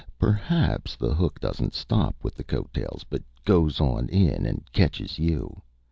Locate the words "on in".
3.79-4.47